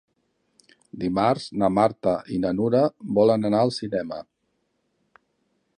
[1.03, 2.83] Dimarts na Marta i na Nura
[3.19, 4.23] volen anar al cinema.